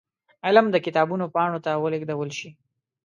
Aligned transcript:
علم 0.45 0.65
د 0.71 0.75
کتابونو 0.85 1.25
پاڼو 1.35 1.59
ته 1.65 1.71
ولېږدول 1.83 2.29
شي. 2.37 2.49